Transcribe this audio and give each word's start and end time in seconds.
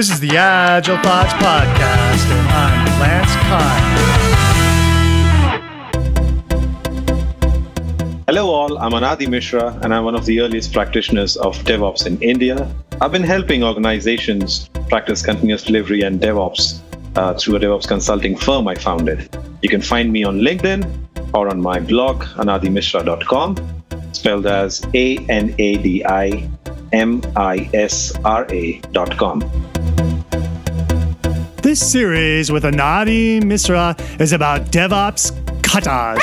This 0.00 0.08
is 0.08 0.20
the 0.20 0.34
Agile 0.34 0.96
Thoughts 1.02 1.34
Podcast, 1.34 2.24
and 2.32 2.48
I'm 2.48 3.00
Lance 3.02 3.34
Kind. 3.50 3.84
Hello, 8.26 8.48
all. 8.48 8.78
I'm 8.78 8.92
Anadi 8.92 9.26
Misra, 9.26 9.78
and 9.82 9.94
I'm 9.94 10.04
one 10.04 10.14
of 10.14 10.24
the 10.24 10.40
earliest 10.40 10.72
practitioners 10.72 11.36
of 11.36 11.54
DevOps 11.64 12.06
in 12.06 12.18
India. 12.22 12.74
I've 13.02 13.12
been 13.12 13.22
helping 13.22 13.62
organizations 13.62 14.70
practice 14.88 15.20
continuous 15.20 15.64
delivery 15.64 16.00
and 16.00 16.18
DevOps 16.18 16.80
uh, 17.16 17.34
through 17.34 17.56
a 17.56 17.60
DevOps 17.60 17.86
consulting 17.86 18.38
firm 18.38 18.68
I 18.68 18.76
founded. 18.76 19.28
You 19.60 19.68
can 19.68 19.82
find 19.82 20.10
me 20.10 20.24
on 20.24 20.40
LinkedIn 20.40 21.34
or 21.34 21.50
on 21.50 21.60
my 21.60 21.78
blog, 21.78 22.22
anadimisra.com, 22.40 23.82
spelled 24.12 24.46
as 24.46 24.82
A 24.94 25.18
N 25.28 25.54
A 25.58 25.76
D 25.76 26.02
I 26.06 26.48
M 26.94 27.20
I 27.36 27.68
S 27.74 28.16
R 28.24 28.46
A.com. 28.50 29.42
This 31.70 31.88
series 31.88 32.50
with 32.50 32.64
Anadi 32.64 33.40
Misra 33.40 33.96
is 34.20 34.32
about 34.32 34.72
DevOps 34.72 35.30
katas. 35.62 36.18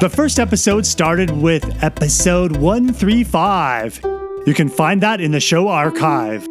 The 0.00 0.08
first 0.08 0.38
episode 0.38 0.86
started 0.86 1.30
with 1.30 1.84
episode 1.84 2.56
135. 2.56 4.00
You 4.46 4.54
can 4.54 4.70
find 4.70 5.02
that 5.02 5.20
in 5.20 5.32
the 5.32 5.38
show 5.38 5.68
archive. 5.68 6.48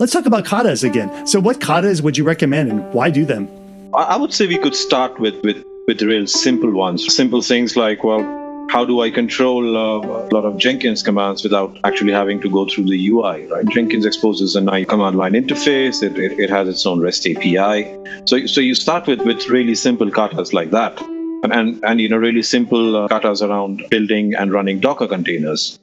Let's 0.00 0.14
talk 0.14 0.24
about 0.24 0.46
katas 0.46 0.82
again. 0.82 1.26
So, 1.26 1.40
what 1.40 1.60
katas 1.60 2.00
would 2.00 2.16
you 2.16 2.24
recommend 2.24 2.70
and 2.70 2.90
why 2.94 3.10
do 3.10 3.26
them? 3.26 3.50
I 3.92 4.16
would 4.16 4.32
say 4.32 4.46
we 4.46 4.56
could 4.56 4.74
start 4.74 5.20
with 5.20 5.34
with 5.44 5.62
with 5.86 6.00
real 6.00 6.26
simple 6.26 6.72
ones. 6.72 7.14
Simple 7.14 7.42
things 7.42 7.76
like, 7.76 8.02
well, 8.02 8.47
how 8.68 8.84
do 8.84 9.00
I 9.00 9.10
control 9.10 9.76
uh, 9.76 10.28
a 10.28 10.30
lot 10.34 10.44
of 10.44 10.58
Jenkins 10.58 11.02
commands 11.02 11.42
without 11.42 11.78
actually 11.84 12.12
having 12.12 12.40
to 12.42 12.50
go 12.50 12.66
through 12.66 12.84
the 12.84 13.08
UI, 13.08 13.46
right? 13.46 13.66
Jenkins 13.68 14.04
exposes 14.04 14.54
a 14.56 14.60
nice 14.60 14.86
command 14.86 15.16
line 15.16 15.32
interface. 15.32 16.02
It, 16.02 16.18
it, 16.18 16.38
it, 16.38 16.50
has 16.50 16.68
its 16.68 16.84
own 16.84 17.00
REST 17.00 17.28
API. 17.28 17.96
So, 18.26 18.46
so 18.46 18.60
you 18.60 18.74
start 18.74 19.06
with, 19.06 19.20
with 19.22 19.48
really 19.48 19.74
simple 19.74 20.10
katas 20.10 20.52
like 20.52 20.70
that. 20.72 21.00
And, 21.00 21.52
and, 21.52 21.84
and 21.84 22.00
you 22.00 22.08
know, 22.10 22.18
really 22.18 22.42
simple 22.42 22.96
uh, 22.96 23.08
katas 23.08 23.46
around 23.46 23.84
building 23.90 24.34
and 24.34 24.52
running 24.52 24.80
Docker 24.80 25.06
containers. 25.06 25.78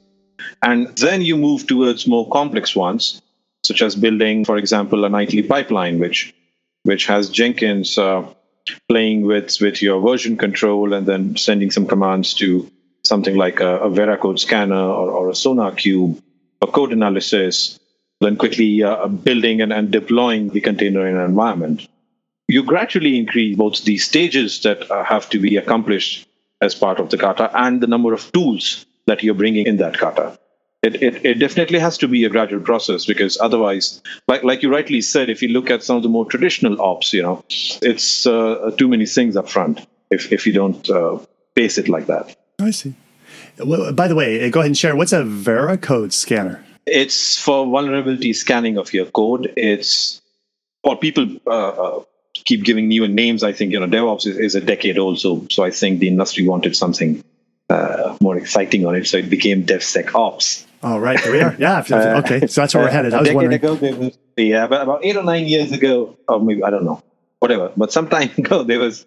And 0.62 0.86
then 0.96 1.22
you 1.22 1.36
move 1.36 1.66
towards 1.66 2.06
more 2.06 2.28
complex 2.30 2.76
ones, 2.76 3.20
such 3.64 3.82
as 3.82 3.96
building, 3.96 4.44
for 4.44 4.56
example, 4.56 5.04
a 5.04 5.08
nightly 5.08 5.42
pipeline, 5.42 5.98
which 5.98 6.32
which 6.84 7.06
has 7.06 7.30
Jenkins 7.30 7.98
uh, 7.98 8.24
playing 8.88 9.22
with 9.22 9.56
with 9.60 9.82
your 9.82 10.00
version 10.00 10.36
control 10.36 10.92
and 10.92 11.06
then 11.06 11.36
sending 11.36 11.70
some 11.72 11.86
commands 11.86 12.32
to 12.34 12.70
something 13.06 13.36
like 13.36 13.60
a, 13.60 13.78
a 13.78 13.90
Veracode 13.90 14.38
scanner 14.38 14.74
or, 14.74 15.10
or 15.10 15.28
a 15.28 15.32
SonarQube, 15.32 16.20
a 16.62 16.66
code 16.66 16.92
analysis, 16.92 17.78
then 18.20 18.36
quickly 18.36 18.82
uh, 18.82 19.06
building 19.08 19.60
and, 19.60 19.72
and 19.72 19.90
deploying 19.90 20.50
the 20.50 20.60
container 20.60 21.06
in 21.06 21.16
an 21.16 21.24
environment. 21.24 21.88
You 22.48 22.62
gradually 22.62 23.18
increase 23.18 23.56
both 23.56 23.84
the 23.84 23.98
stages 23.98 24.62
that 24.62 24.90
uh, 24.90 25.04
have 25.04 25.28
to 25.30 25.38
be 25.38 25.56
accomplished 25.56 26.26
as 26.60 26.74
part 26.74 27.00
of 27.00 27.10
the 27.10 27.18
kata 27.18 27.50
and 27.54 27.80
the 27.80 27.86
number 27.86 28.14
of 28.14 28.32
tools 28.32 28.86
that 29.06 29.22
you're 29.22 29.34
bringing 29.34 29.66
in 29.66 29.76
that 29.78 29.98
kata 29.98 30.38
it, 30.82 31.02
it, 31.02 31.24
it, 31.24 31.34
definitely 31.34 31.78
has 31.78 31.98
to 31.98 32.08
be 32.08 32.24
a 32.24 32.28
gradual 32.28 32.60
process 32.60 33.06
because 33.06 33.38
otherwise, 33.40 34.02
like 34.28 34.44
like 34.44 34.62
you 34.62 34.70
rightly 34.70 35.00
said, 35.00 35.30
if 35.30 35.42
you 35.42 35.48
look 35.48 35.70
at 35.70 35.82
some 35.82 35.96
of 35.96 36.02
the 36.02 36.08
more 36.08 36.24
traditional 36.24 36.80
ops, 36.80 37.12
you 37.12 37.22
know, 37.22 37.44
it's 37.48 38.26
uh, 38.26 38.70
too 38.76 38.88
many 38.88 39.06
things 39.06 39.36
up 39.36 39.48
front 39.48 39.86
if 40.10 40.32
if 40.32 40.46
you 40.46 40.52
don't 40.52 40.88
uh, 40.88 41.18
base 41.54 41.78
it 41.78 41.88
like 41.88 42.06
that. 42.06 42.36
I 42.66 42.70
see. 42.70 42.94
Well, 43.58 43.92
by 43.92 44.08
the 44.08 44.14
way, 44.14 44.50
go 44.50 44.60
ahead 44.60 44.70
and 44.70 44.78
share. 44.78 44.96
What's 44.96 45.12
a 45.12 45.22
Veracode 45.22 46.12
scanner? 46.12 46.64
It's 46.86 47.38
for 47.38 47.66
vulnerability 47.66 48.32
scanning 48.32 48.76
of 48.78 48.92
your 48.92 49.06
code. 49.06 49.52
It's 49.56 50.20
or 50.82 50.96
people 50.96 51.26
uh, 51.46 51.50
uh, 51.50 52.02
keep 52.32 52.64
giving 52.64 52.88
new 52.88 53.08
names. 53.08 53.42
I 53.42 53.52
think 53.52 53.72
you 53.72 53.80
know 53.80 53.86
DevOps 53.86 54.26
is, 54.26 54.36
is 54.36 54.54
a 54.54 54.60
decade 54.60 54.98
old, 54.98 55.18
so 55.18 55.46
so 55.50 55.64
I 55.64 55.70
think 55.70 56.00
the 56.00 56.08
industry 56.08 56.46
wanted 56.46 56.76
something 56.76 57.24
uh, 57.68 58.16
more 58.20 58.36
exciting 58.36 58.86
on 58.86 58.94
it, 58.94 59.06
so 59.06 59.18
it 59.18 59.28
became 59.28 59.64
DevSecOps. 59.64 60.64
Oh, 60.82 60.98
right. 60.98 61.20
There 61.22 61.32
we 61.32 61.40
are. 61.40 61.56
Yeah. 61.58 61.82
Uh, 61.90 62.22
okay. 62.24 62.46
So 62.46 62.60
that's 62.60 62.74
where 62.74 62.84
we're 62.84 62.90
headed. 62.90 63.14
I 63.14 63.20
was 63.20 63.32
wondering. 63.32 63.54
ago, 63.54 63.74
there 63.74 63.96
was, 63.96 64.16
yeah, 64.36 64.64
about, 64.64 64.82
about 64.82 65.04
eight 65.04 65.16
or 65.16 65.22
nine 65.22 65.46
years 65.46 65.72
ago, 65.72 66.16
or 66.28 66.40
maybe, 66.40 66.62
I 66.62 66.70
don't 66.70 66.84
know, 66.84 67.02
whatever. 67.38 67.72
But 67.76 67.92
some 67.92 68.08
time 68.16 68.30
ago, 68.36 68.62
there 68.62 68.78
was, 68.78 69.06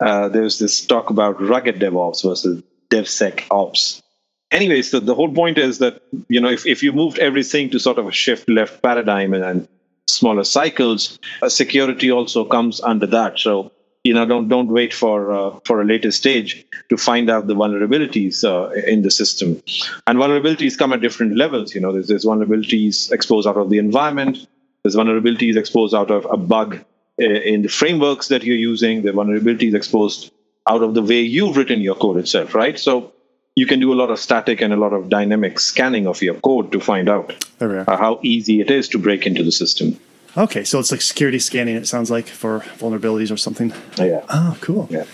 uh, 0.00 0.28
there 0.28 0.42
was 0.42 0.58
this 0.58 0.86
talk 0.86 1.10
about 1.10 1.42
rugged 1.42 1.78
DevOps 1.80 2.22
versus 2.22 2.62
DevSecOps. 2.90 4.02
Anyway, 4.50 4.82
so 4.82 4.98
the 4.98 5.14
whole 5.14 5.32
point 5.32 5.58
is 5.58 5.78
that, 5.78 6.02
you 6.28 6.40
know, 6.40 6.50
if, 6.50 6.66
if 6.66 6.82
you 6.82 6.92
moved 6.92 7.18
everything 7.18 7.70
to 7.70 7.78
sort 7.78 7.98
of 7.98 8.06
a 8.06 8.12
shift 8.12 8.48
left 8.48 8.82
paradigm 8.82 9.32
and, 9.32 9.44
and 9.44 9.68
smaller 10.08 10.44
cycles, 10.44 11.18
uh, 11.40 11.48
security 11.48 12.10
also 12.10 12.44
comes 12.44 12.80
under 12.80 13.06
that. 13.06 13.38
So 13.38 13.72
you 14.04 14.14
know 14.14 14.24
don't 14.24 14.48
don't 14.48 14.68
wait 14.68 14.94
for 14.94 15.30
uh, 15.30 15.58
for 15.64 15.80
a 15.80 15.84
later 15.84 16.10
stage 16.10 16.64
to 16.88 16.96
find 16.96 17.28
out 17.28 17.46
the 17.46 17.54
vulnerabilities 17.54 18.44
uh, 18.44 18.70
in 18.86 19.02
the 19.02 19.10
system 19.10 19.62
and 20.06 20.18
vulnerabilities 20.18 20.78
come 20.78 20.92
at 20.92 21.00
different 21.00 21.36
levels 21.36 21.74
you 21.74 21.80
know 21.80 21.92
there's, 21.92 22.08
there's 22.08 22.24
vulnerabilities 22.24 23.12
exposed 23.12 23.46
out 23.46 23.56
of 23.56 23.68
the 23.68 23.78
environment 23.78 24.46
there's 24.82 24.96
vulnerabilities 24.96 25.56
exposed 25.56 25.94
out 25.94 26.10
of 26.10 26.26
a 26.30 26.36
bug 26.36 26.82
uh, 27.20 27.24
in 27.24 27.62
the 27.62 27.68
frameworks 27.68 28.28
that 28.28 28.42
you're 28.42 28.56
using 28.56 29.02
the 29.02 29.10
vulnerabilities 29.10 29.74
exposed 29.74 30.32
out 30.68 30.82
of 30.82 30.94
the 30.94 31.02
way 31.02 31.20
you've 31.20 31.56
written 31.56 31.80
your 31.80 31.94
code 31.94 32.16
itself 32.16 32.54
right 32.54 32.78
so 32.78 33.12
you 33.56 33.66
can 33.66 33.80
do 33.80 33.92
a 33.92 33.96
lot 33.96 34.10
of 34.10 34.18
static 34.18 34.60
and 34.60 34.72
a 34.72 34.76
lot 34.76 34.92
of 34.92 35.08
dynamic 35.08 35.58
scanning 35.58 36.06
of 36.06 36.22
your 36.22 36.34
code 36.34 36.70
to 36.72 36.80
find 36.80 37.08
out 37.08 37.34
uh, 37.60 37.96
how 37.96 38.20
easy 38.22 38.60
it 38.60 38.70
is 38.70 38.88
to 38.88 38.98
break 38.98 39.26
into 39.26 39.42
the 39.42 39.52
system 39.52 39.98
Okay, 40.36 40.62
so 40.62 40.78
it's 40.78 40.92
like 40.92 41.00
security 41.00 41.38
scanning. 41.38 41.76
It 41.76 41.88
sounds 41.88 42.10
like 42.10 42.28
for 42.28 42.60
vulnerabilities 42.78 43.32
or 43.32 43.36
something. 43.36 43.72
Yeah. 43.98 44.24
Oh, 44.28 44.56
cool. 44.60 44.86
Yeah. 44.90 45.04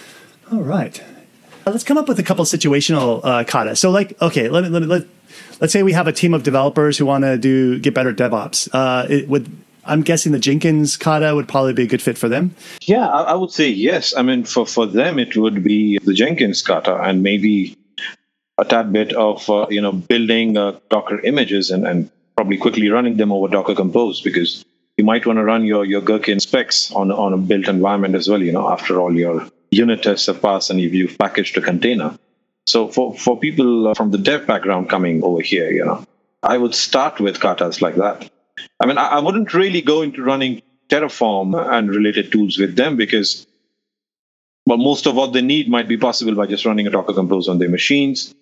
All 0.52 0.62
right. 0.62 1.02
Let's 1.64 1.84
come 1.84 1.98
up 1.98 2.06
with 2.06 2.18
a 2.18 2.22
couple 2.22 2.44
situational 2.44 3.20
uh, 3.24 3.44
kata. 3.44 3.76
So, 3.76 3.90
like, 3.90 4.20
okay, 4.20 4.48
let 4.48 4.64
me 4.64 4.68
let, 4.68 4.82
let 4.82 5.06
let's 5.60 5.72
say 5.72 5.82
we 5.82 5.92
have 5.92 6.06
a 6.06 6.12
team 6.12 6.34
of 6.34 6.42
developers 6.42 6.98
who 6.98 7.06
want 7.06 7.24
to 7.24 7.38
do 7.38 7.78
get 7.78 7.94
better 7.94 8.12
DevOps. 8.12 8.68
Uh, 8.72 9.06
it 9.08 9.28
would 9.28 9.50
I'm 9.86 10.02
guessing 10.02 10.32
the 10.32 10.38
Jenkins 10.38 10.96
kata 10.96 11.34
would 11.34 11.48
probably 11.48 11.72
be 11.72 11.84
a 11.84 11.86
good 11.86 12.02
fit 12.02 12.18
for 12.18 12.28
them. 12.28 12.54
Yeah, 12.82 13.06
I, 13.06 13.22
I 13.22 13.34
would 13.34 13.50
say 13.50 13.68
yes. 13.68 14.16
I 14.16 14.22
mean, 14.22 14.44
for 14.44 14.66
for 14.66 14.86
them, 14.86 15.18
it 15.18 15.36
would 15.36 15.62
be 15.62 15.98
the 16.02 16.14
Jenkins 16.14 16.62
kata 16.62 17.00
and 17.02 17.22
maybe 17.22 17.76
a 18.58 18.64
tad 18.64 18.92
bit 18.92 19.12
of 19.12 19.48
uh, 19.48 19.66
you 19.70 19.80
know 19.80 19.92
building 19.92 20.56
uh, 20.56 20.78
Docker 20.90 21.20
images 21.20 21.70
and 21.70 21.86
and 21.86 22.10
probably 22.36 22.58
quickly 22.58 22.90
running 22.90 23.16
them 23.16 23.32
over 23.32 23.48
Docker 23.48 23.74
Compose 23.74 24.20
because 24.20 24.64
you 24.96 25.04
might 25.04 25.26
want 25.26 25.38
to 25.38 25.44
run 25.44 25.64
your, 25.64 25.84
your 25.84 26.00
Gherkin 26.00 26.40
specs 26.40 26.90
on, 26.92 27.10
on 27.10 27.32
a 27.32 27.36
built 27.36 27.68
environment 27.68 28.14
as 28.14 28.28
well. 28.28 28.42
You 28.42 28.52
know, 28.52 28.68
after 28.70 29.00
all, 29.00 29.14
your 29.14 29.48
unit 29.70 30.02
tests 30.02 30.26
have 30.26 30.40
passed 30.40 30.70
and 30.70 30.80
you've, 30.80 30.94
you've 30.94 31.18
packaged 31.18 31.56
a 31.58 31.60
container. 31.60 32.18
So 32.66 32.88
for, 32.88 33.14
for 33.14 33.38
people 33.38 33.94
from 33.94 34.10
the 34.10 34.18
dev 34.18 34.46
background 34.46 34.88
coming 34.88 35.22
over 35.22 35.40
here, 35.40 35.70
you 35.70 35.84
know, 35.84 36.04
I 36.42 36.58
would 36.58 36.74
start 36.74 37.20
with 37.20 37.40
katas 37.40 37.80
like 37.80 37.96
that. 37.96 38.30
I 38.80 38.86
mean, 38.86 38.98
I, 38.98 39.06
I 39.06 39.18
wouldn't 39.20 39.54
really 39.54 39.82
go 39.82 40.02
into 40.02 40.22
running 40.22 40.62
Terraform 40.88 41.54
and 41.72 41.90
related 41.90 42.30
tools 42.30 42.58
with 42.58 42.76
them 42.76 42.96
because, 42.96 43.46
well, 44.66 44.78
most 44.78 45.06
of 45.06 45.14
what 45.14 45.32
they 45.32 45.42
need 45.42 45.68
might 45.68 45.88
be 45.88 45.96
possible 45.96 46.34
by 46.34 46.46
just 46.46 46.64
running 46.64 46.86
a 46.86 46.90
Docker 46.90 47.14
Compose 47.14 47.48
on 47.48 47.58
their 47.58 47.68
machines. 47.68 48.34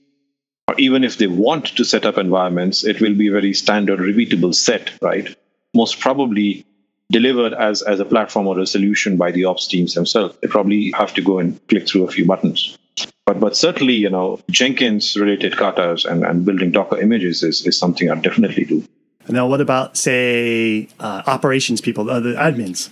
Or 0.69 0.75
even 0.78 1.05
if 1.05 1.19
they 1.19 1.27
want 1.27 1.67
to 1.77 1.84
set 1.84 2.06
up 2.06 2.19
environments, 2.19 2.84
it 2.84 3.00
will 3.00 3.15
be 3.15 3.28
a 3.28 3.33
very 3.33 3.53
standard 3.53 4.00
repeatable 4.00 4.55
set, 4.55 4.91
right? 5.03 5.34
most 5.75 6.00
probably 6.00 6.65
delivered 7.11 7.53
as, 7.53 7.83
as 7.83 8.00
a 8.00 8.05
platform 8.05 8.47
or 8.47 8.59
a 8.59 8.67
solution 8.67 9.17
by 9.17 9.31
the 9.31 9.44
ops 9.44 9.67
teams 9.67 9.94
themselves. 9.94 10.37
They 10.41 10.49
probably 10.49 10.93
have 10.93 11.12
to 11.15 11.23
go 11.23 11.39
and 11.39 11.61
click 11.69 11.87
through 11.87 12.05
a 12.05 12.11
few 12.11 12.25
buttons. 12.25 12.78
But 13.27 13.41
but 13.41 13.56
certainly, 13.56 13.94
you 13.94 14.11
know, 14.11 14.41
Jenkins 14.50 15.17
related 15.17 15.55
katas 15.55 16.05
and, 16.05 16.25
and 16.25 16.44
building 16.44 16.70
Docker 16.70 17.00
images 17.00 17.43
is, 17.43 17.67
is 17.67 17.79
something 17.79 18.11
I 18.11 18.14
definitely 18.17 18.64
do. 18.64 18.85
Now, 19.29 19.47
what 19.47 19.61
about 19.61 19.97
say 19.97 20.88
uh, 21.00 21.23
operations 21.26 21.81
people, 21.81 22.05
the 22.05 22.35
admins? 22.35 22.91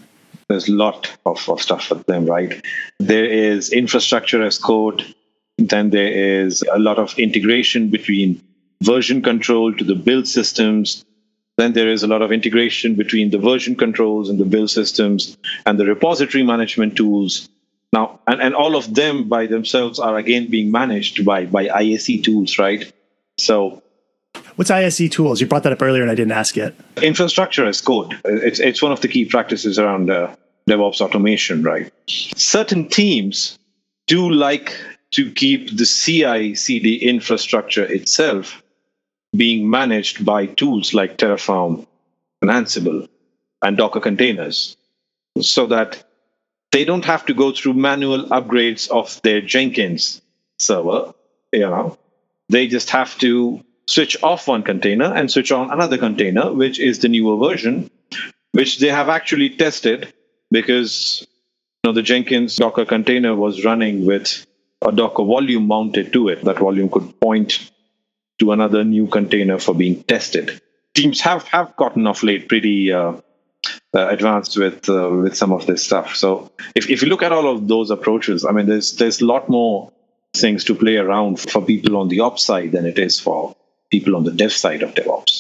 There's 0.48 0.68
a 0.68 0.72
lot 0.72 1.10
of, 1.26 1.48
of 1.48 1.60
stuff 1.60 1.86
for 1.86 1.94
them, 1.94 2.26
right? 2.26 2.64
There 2.98 3.24
is 3.24 3.70
infrastructure 3.72 4.42
as 4.42 4.58
code. 4.58 5.14
Then 5.58 5.90
there 5.90 6.42
is 6.44 6.62
a 6.62 6.78
lot 6.78 6.98
of 6.98 7.18
integration 7.18 7.90
between 7.90 8.42
version 8.82 9.22
control 9.22 9.72
to 9.74 9.84
the 9.84 9.94
build 9.94 10.26
systems 10.26 11.04
then 11.56 11.72
there 11.74 11.88
is 11.88 12.02
a 12.02 12.06
lot 12.06 12.22
of 12.22 12.32
integration 12.32 12.94
between 12.94 13.30
the 13.30 13.38
version 13.38 13.76
controls 13.76 14.30
and 14.30 14.38
the 14.38 14.44
build 14.44 14.70
systems 14.70 15.36
and 15.66 15.78
the 15.78 15.84
repository 15.84 16.42
management 16.42 16.96
tools. 16.96 17.48
Now, 17.92 18.20
and, 18.26 18.40
and 18.40 18.54
all 18.54 18.74
of 18.74 18.94
them 18.94 19.28
by 19.28 19.46
themselves 19.46 19.98
are 19.98 20.16
again 20.16 20.48
being 20.48 20.70
managed 20.70 21.24
by, 21.24 21.44
by 21.44 21.68
ISE 21.68 22.20
tools, 22.22 22.58
right? 22.58 22.90
So 23.36 23.82
What's 24.56 24.70
ISE 24.70 25.08
tools? 25.10 25.40
You 25.40 25.46
brought 25.46 25.62
that 25.62 25.72
up 25.72 25.82
earlier 25.82 26.02
and 26.02 26.10
I 26.10 26.14
didn't 26.14 26.32
ask 26.32 26.56
yet. 26.56 26.74
Infrastructure 27.02 27.66
as 27.66 27.80
code. 27.80 28.18
It's, 28.24 28.60
it's 28.60 28.82
one 28.82 28.92
of 28.92 29.00
the 29.00 29.08
key 29.08 29.24
practices 29.24 29.78
around 29.78 30.10
uh, 30.10 30.34
DevOps 30.68 31.00
automation, 31.00 31.62
right? 31.62 31.92
Certain 32.08 32.88
teams 32.88 33.58
do 34.06 34.30
like 34.30 34.76
to 35.12 35.30
keep 35.32 35.76
the 35.76 35.86
CI 35.86 36.54
CD 36.54 36.96
infrastructure 36.96 37.84
itself 37.84 38.62
being 39.36 39.68
managed 39.68 40.24
by 40.24 40.46
tools 40.46 40.92
like 40.92 41.16
Terraform 41.16 41.86
and 42.42 42.50
Ansible 42.50 43.08
and 43.62 43.76
Docker 43.76 44.00
containers 44.00 44.76
so 45.40 45.66
that 45.66 46.04
they 46.72 46.84
don't 46.84 47.04
have 47.04 47.24
to 47.26 47.34
go 47.34 47.52
through 47.52 47.74
manual 47.74 48.24
upgrades 48.24 48.88
of 48.90 49.20
their 49.22 49.40
Jenkins 49.40 50.20
server. 50.58 51.14
You 51.52 51.60
know, 51.60 51.98
they 52.48 52.66
just 52.66 52.90
have 52.90 53.16
to 53.18 53.62
switch 53.86 54.22
off 54.22 54.48
one 54.48 54.62
container 54.62 55.12
and 55.12 55.30
switch 55.30 55.52
on 55.52 55.70
another 55.70 55.98
container, 55.98 56.52
which 56.52 56.78
is 56.78 57.00
the 57.00 57.08
newer 57.08 57.36
version, 57.36 57.90
which 58.52 58.78
they 58.78 58.88
have 58.88 59.08
actually 59.08 59.50
tested 59.50 60.12
because 60.50 61.26
you 61.82 61.88
know, 61.90 61.92
the 61.92 62.02
Jenkins 62.02 62.56
Docker 62.56 62.84
container 62.84 63.34
was 63.34 63.64
running 63.64 64.06
with 64.06 64.46
a 64.82 64.92
Docker 64.92 65.24
volume 65.24 65.66
mounted 65.66 66.12
to 66.12 66.28
it. 66.28 66.44
That 66.44 66.58
volume 66.58 66.88
could 66.88 67.20
point 67.20 67.70
to 68.38 68.52
another 68.52 68.84
new 68.84 69.06
container 69.06 69.58
for 69.58 69.74
being 69.74 70.02
tested. 70.04 70.60
Teams 70.94 71.20
have, 71.20 71.44
have 71.44 71.74
gotten 71.76 72.06
off 72.06 72.22
late 72.22 72.48
pretty 72.48 72.92
uh, 72.92 73.14
uh, 73.94 74.08
advanced 74.08 74.56
with 74.58 74.88
uh, 74.88 75.08
with 75.10 75.36
some 75.36 75.52
of 75.52 75.66
this 75.66 75.84
stuff. 75.84 76.16
So 76.16 76.50
if, 76.74 76.90
if 76.90 77.02
you 77.02 77.08
look 77.08 77.22
at 77.22 77.32
all 77.32 77.48
of 77.48 77.68
those 77.68 77.90
approaches, 77.90 78.44
I 78.44 78.52
mean, 78.52 78.66
there's 78.66 78.96
there's 78.96 79.20
a 79.20 79.26
lot 79.26 79.48
more 79.48 79.92
things 80.34 80.64
to 80.64 80.74
play 80.74 80.96
around 80.96 81.40
for 81.40 81.62
people 81.64 81.96
on 81.96 82.08
the 82.08 82.20
ops 82.20 82.44
side 82.44 82.72
than 82.72 82.86
it 82.86 82.98
is 82.98 83.20
for 83.20 83.54
people 83.92 84.16
on 84.16 84.24
the 84.24 84.32
dev 84.32 84.52
side 84.52 84.82
of 84.82 84.94
DevOps. 84.94 85.38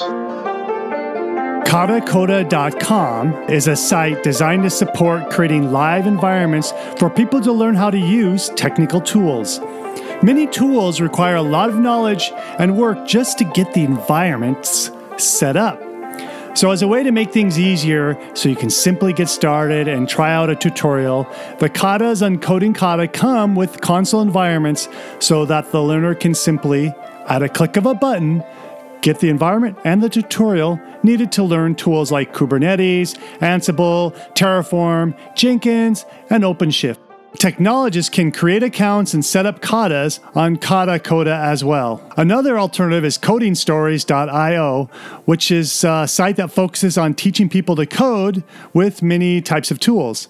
Katacoda.com 1.66 3.32
is 3.48 3.66
a 3.66 3.74
site 3.74 4.22
designed 4.22 4.62
to 4.64 4.70
support 4.70 5.30
creating 5.30 5.72
live 5.72 6.06
environments 6.06 6.72
for 6.98 7.08
people 7.08 7.40
to 7.40 7.50
learn 7.50 7.74
how 7.74 7.88
to 7.88 7.98
use 7.98 8.50
technical 8.50 9.00
tools. 9.00 9.58
Many 10.22 10.46
tools 10.46 11.00
require 11.00 11.36
a 11.36 11.42
lot 11.42 11.70
of 11.70 11.78
knowledge 11.78 12.30
and 12.58 12.76
work 12.76 13.06
just 13.06 13.38
to 13.38 13.44
get 13.44 13.72
the 13.72 13.84
environments 13.84 14.90
set 15.16 15.56
up. 15.56 15.80
So, 16.54 16.70
as 16.70 16.82
a 16.82 16.86
way 16.86 17.02
to 17.02 17.10
make 17.10 17.32
things 17.32 17.58
easier 17.58 18.18
so 18.34 18.50
you 18.50 18.56
can 18.56 18.68
simply 18.68 19.14
get 19.14 19.30
started 19.30 19.88
and 19.88 20.06
try 20.06 20.30
out 20.34 20.50
a 20.50 20.54
tutorial, 20.54 21.24
the 21.58 21.70
katas 21.70 22.24
on 22.24 22.38
Coding 22.38 22.74
Kata 22.74 23.08
come 23.08 23.54
with 23.54 23.80
console 23.80 24.20
environments 24.20 24.86
so 25.18 25.46
that 25.46 25.72
the 25.72 25.82
learner 25.82 26.14
can 26.14 26.34
simply, 26.34 26.94
at 27.28 27.42
a 27.42 27.48
click 27.48 27.76
of 27.76 27.86
a 27.86 27.94
button, 27.94 28.44
get 29.00 29.20
the 29.20 29.28
environment 29.28 29.76
and 29.84 30.02
the 30.02 30.08
tutorial 30.08 30.80
needed 31.02 31.32
to 31.32 31.42
learn 31.42 31.74
tools 31.74 32.12
like 32.12 32.32
Kubernetes, 32.32 33.18
Ansible, 33.38 34.14
Terraform, 34.34 35.16
Jenkins, 35.34 36.04
and 36.30 36.44
OpenShift. 36.44 36.98
Technologists 37.38 38.10
can 38.10 38.30
create 38.30 38.62
accounts 38.62 39.14
and 39.14 39.24
set 39.24 39.46
up 39.46 39.60
katas 39.60 40.20
on 40.36 40.58
Katacoda 40.58 41.34
as 41.34 41.64
well. 41.64 42.02
Another 42.18 42.58
alternative 42.58 43.06
is 43.06 43.16
codingstories.io, 43.16 44.90
which 45.24 45.50
is 45.50 45.82
a 45.82 46.06
site 46.06 46.36
that 46.36 46.52
focuses 46.52 46.98
on 46.98 47.14
teaching 47.14 47.48
people 47.48 47.74
to 47.76 47.86
code 47.86 48.44
with 48.74 49.02
many 49.02 49.40
types 49.40 49.70
of 49.70 49.80
tools. 49.80 50.28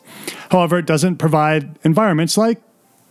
However, 0.50 0.78
it 0.78 0.86
doesn't 0.86 1.16
provide 1.16 1.76
environments 1.82 2.38
like 2.38 2.62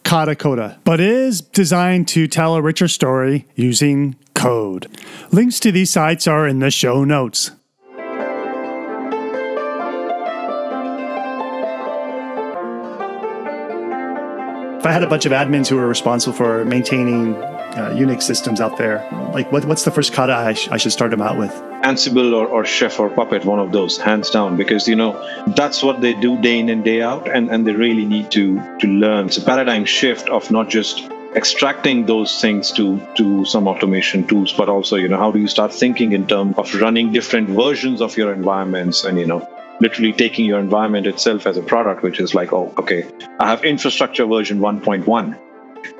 Katacoda, 0.03 0.77
but 0.83 0.99
is 0.99 1.41
designed 1.41 2.07
to 2.09 2.27
tell 2.27 2.55
a 2.55 2.61
richer 2.61 2.87
story 2.87 3.47
using 3.55 4.15
code. 4.33 4.87
Links 5.31 5.59
to 5.61 5.71
these 5.71 5.91
sites 5.91 6.27
are 6.27 6.47
in 6.47 6.59
the 6.59 6.71
show 6.71 7.03
notes. 7.03 7.51
If 14.79 14.85
I 14.87 14.91
had 14.91 15.03
a 15.03 15.07
bunch 15.07 15.27
of 15.27 15.31
admins 15.31 15.67
who 15.67 15.75
were 15.75 15.87
responsible 15.87 16.35
for 16.35 16.65
maintaining 16.65 17.35
uh, 17.77 17.91
Unix 17.91 18.23
systems 18.23 18.61
out 18.61 18.77
there, 18.77 19.07
like 19.33 19.51
what, 19.51 19.65
what's 19.65 19.83
the 19.83 19.91
first 19.91 20.13
kata 20.13 20.33
I, 20.33 20.53
sh- 20.53 20.69
I 20.69 20.77
should 20.77 20.91
start 20.91 21.11
them 21.11 21.21
out 21.21 21.37
with? 21.37 21.51
Ansible 21.83 22.33
or, 22.33 22.47
or 22.47 22.65
Chef 22.65 22.99
or 22.99 23.09
Puppet, 23.09 23.43
one 23.45 23.59
of 23.59 23.71
those, 23.71 23.97
hands 23.97 24.29
down, 24.29 24.57
because 24.57 24.87
you 24.87 24.95
know 24.95 25.13
that's 25.55 25.81
what 25.81 26.01
they 26.01 26.13
do 26.13 26.39
day 26.41 26.59
in 26.59 26.69
and 26.69 26.83
day 26.83 27.01
out, 27.01 27.29
and, 27.29 27.49
and 27.49 27.65
they 27.65 27.73
really 27.73 28.05
need 28.05 28.31
to 28.31 28.55
to 28.79 28.87
learn. 28.87 29.27
It's 29.27 29.37
a 29.37 29.41
paradigm 29.41 29.85
shift 29.85 30.29
of 30.29 30.51
not 30.51 30.69
just 30.69 31.09
extracting 31.35 32.05
those 32.05 32.41
things 32.41 32.71
to 32.73 32.99
to 33.15 33.45
some 33.45 33.67
automation 33.67 34.27
tools, 34.27 34.53
but 34.53 34.69
also 34.69 34.95
you 34.95 35.07
know 35.07 35.17
how 35.17 35.31
do 35.31 35.39
you 35.39 35.47
start 35.47 35.73
thinking 35.73 36.11
in 36.11 36.27
terms 36.27 36.55
of 36.57 36.73
running 36.75 37.11
different 37.11 37.49
versions 37.49 38.01
of 38.01 38.15
your 38.17 38.33
environments, 38.33 39.03
and 39.03 39.17
you 39.17 39.25
know 39.25 39.47
literally 39.79 40.13
taking 40.13 40.45
your 40.45 40.59
environment 40.59 41.07
itself 41.07 41.47
as 41.47 41.57
a 41.57 41.61
product, 41.63 42.03
which 42.03 42.19
is 42.19 42.35
like, 42.35 42.53
oh, 42.53 42.71
okay, 42.77 43.03
I 43.39 43.47
have 43.47 43.65
infrastructure 43.65 44.25
version 44.27 44.59
1.1. 44.59 45.39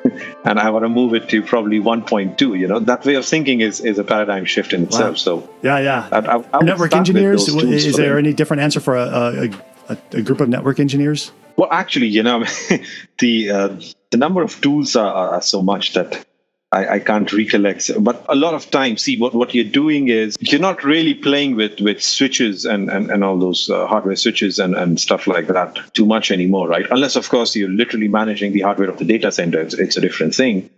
and 0.45 0.59
I 0.59 0.69
want 0.69 0.83
to 0.83 0.89
move 0.89 1.13
it 1.13 1.29
to 1.29 1.41
probably 1.41 1.79
1.2. 1.79 2.59
You 2.59 2.67
know, 2.67 2.79
that 2.79 3.05
way 3.05 3.15
of 3.15 3.25
thinking 3.25 3.61
is, 3.61 3.79
is 3.79 3.99
a 3.99 4.03
paradigm 4.03 4.45
shift 4.45 4.73
in 4.73 4.83
itself. 4.83 5.11
Wow. 5.11 5.15
So, 5.15 5.49
yeah, 5.61 5.79
yeah. 5.79 6.09
I, 6.11 6.19
I, 6.19 6.43
I 6.53 6.63
network 6.63 6.93
engineers, 6.93 7.47
is 7.47 7.95
there 7.95 8.17
any 8.17 8.33
different 8.33 8.61
answer 8.61 8.79
for 8.79 8.95
a, 8.95 9.49
a, 9.89 9.97
a, 10.11 10.21
group 10.21 10.41
of 10.41 10.49
network 10.49 10.79
engineers? 10.79 11.31
Well, 11.57 11.69
actually, 11.71 12.07
you 12.07 12.23
know, 12.23 12.45
the 13.19 13.51
uh, 13.51 13.81
the 14.09 14.17
number 14.17 14.41
of 14.41 14.59
tools 14.61 14.95
are, 14.95 15.33
are 15.35 15.41
so 15.41 15.61
much 15.61 15.93
that 15.93 16.25
I, 16.73 16.95
I, 16.95 16.99
can't 16.99 17.31
recollect. 17.33 17.91
But 17.99 18.25
a 18.29 18.35
lot 18.35 18.53
of 18.53 18.71
times, 18.71 19.01
see 19.03 19.17
what, 19.17 19.33
what 19.33 19.53
you're 19.53 19.65
doing 19.65 20.07
is 20.07 20.37
you're 20.39 20.61
not 20.61 20.85
really 20.85 21.13
playing 21.13 21.57
with, 21.57 21.81
with 21.81 22.01
switches 22.01 22.63
and, 22.63 22.89
and, 22.89 23.11
and 23.11 23.25
all 23.25 23.37
those 23.37 23.69
uh, 23.69 23.87
hardware 23.87 24.15
switches 24.15 24.57
and, 24.57 24.73
and 24.75 24.99
stuff 24.99 25.27
like 25.27 25.47
that 25.47 25.77
too 25.93 26.05
much 26.05 26.31
anymore, 26.31 26.69
right? 26.69 26.85
Unless, 26.89 27.17
of 27.17 27.27
course, 27.27 27.55
you're 27.57 27.69
literally 27.69 28.07
managing 28.07 28.53
the 28.53 28.61
hardware 28.61 28.89
of 28.89 28.97
the 28.99 29.05
data 29.05 29.33
center. 29.33 29.59
It's, 29.59 29.73
it's 29.73 29.97
a 29.97 30.01
different 30.01 30.33
thing. 30.33 30.69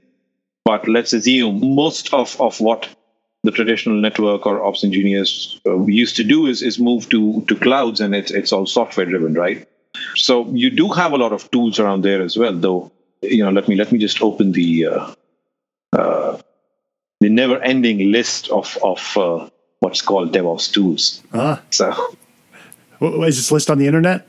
But 0.66 0.88
let's 0.88 1.14
assume 1.14 1.76
most 1.76 2.12
of, 2.12 2.40
of 2.42 2.60
what 2.60 2.90
the 3.44 3.52
traditional 3.52 3.98
network 3.98 4.48
or 4.48 4.64
ops 4.64 4.84
engineers 4.84 5.60
uh, 5.66 5.86
used 5.86 6.16
to 6.16 6.24
do 6.24 6.48
is, 6.48 6.64
is 6.64 6.80
move 6.80 7.08
to, 7.10 7.42
to 7.48 7.56
clouds 7.56 8.00
and 8.00 8.16
it's, 8.16 8.32
it's 8.32 8.52
all 8.52 8.66
software 8.66 9.06
driven, 9.06 9.36
right? 9.36 9.68
So 10.16 10.50
you 10.54 10.72
do 10.72 10.90
have 10.90 11.12
a 11.12 11.18
lot 11.18 11.34
of 11.34 11.52
tools 11.52 11.80
around 11.80 12.04
there 12.04 12.24
as 12.24 12.36
well, 12.36 12.54
though. 12.54 12.92
You 13.22 13.46
know, 13.46 13.52
let 13.52 13.70
me 13.70 13.76
let 13.76 13.90
me 13.92 14.00
just 14.00 14.22
open 14.22 14.52
the 14.52 14.88
uh, 14.88 15.14
uh, 15.94 16.38
the 17.20 17.30
never-ending 17.30 18.12
list 18.12 18.50
of 18.50 18.78
of 18.84 19.18
uh, 19.18 19.50
what's 19.80 20.02
called 20.02 20.34
DevOps 20.34 20.72
tools. 20.72 21.22
Ah. 21.34 21.62
So, 21.72 22.16
is 23.02 23.38
this 23.38 23.52
list 23.52 23.70
on 23.70 23.78
the 23.78 23.88
internet? 23.88 24.28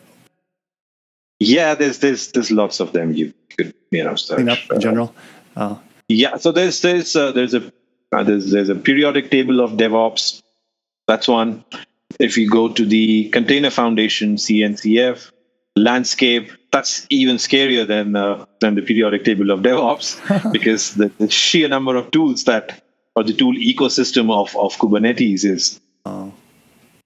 Yeah, 1.41 1.75
there's 1.75 1.99
there's 1.99 2.33
there's 2.33 2.51
lots 2.51 2.81
of 2.81 2.93
them. 2.93 3.13
You 3.15 3.33
could 3.57 3.75
you 3.91 4.05
know 4.05 4.15
search. 4.15 4.41
in 4.71 4.81
general. 4.81 5.15
Uh, 5.57 5.77
yeah, 6.09 6.37
so 6.37 6.53
there's 6.53 6.81
there's 6.81 7.17
uh, 7.17 7.33
there's 7.33 7.55
a 7.55 7.73
uh, 8.13 8.23
there's 8.23 8.51
there's 8.51 8.69
a 8.69 8.75
periodic 8.75 9.31
table 9.31 9.61
of 9.61 9.73
DevOps. 9.73 10.43
That's 11.07 11.29
one. 11.29 11.65
If 12.21 12.39
you 12.39 12.49
go 12.49 12.69
to 12.69 12.85
the 12.85 13.29
Container 13.31 13.71
Foundation 13.71 14.37
CNCF 14.37 15.31
landscape, 15.77 16.53
that's 16.75 17.07
even 17.09 17.37
scarier 17.37 17.87
than 17.87 18.17
uh, 18.17 18.47
than 18.61 18.75
the 18.75 18.83
periodic 18.83 19.25
table 19.25 19.53
of 19.53 19.61
DevOps 19.61 20.53
because 20.53 20.95
the, 20.95 21.09
the, 21.19 21.31
sheer 21.31 21.69
number 21.69 21.95
of 21.95 22.11
tools 22.11 22.45
that 22.45 22.83
or 23.15 23.23
the 23.23 23.33
tool 23.33 23.55
ecosystem 23.55 24.33
of, 24.33 24.57
of 24.57 24.75
Kubernetes 24.77 25.45
is 25.45 25.81
oh. 26.05 26.33